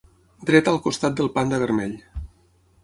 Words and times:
Dreta 0.49 0.73
al 0.75 0.81
costat 0.87 1.21
del 1.21 1.31
Panda 1.37 1.61
vermell. 1.67 1.97